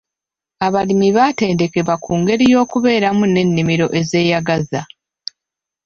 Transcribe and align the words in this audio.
Abalimi 0.65 1.09
batendekebwa 1.17 1.95
ku 2.03 2.11
ngeri 2.19 2.45
y'okubeeramu 2.53 3.23
n'ennimiro 3.29 3.87
ezeyagaza. 3.99 4.81